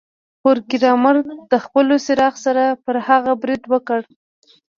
[0.41, 1.15] پروګرامر
[1.51, 4.01] د خپل څراغ سره پر هغه برید وکړ